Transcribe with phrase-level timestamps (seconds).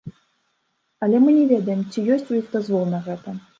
[1.07, 3.29] Але мы не ведаем, ці ёсць у іх дазвол на гэта.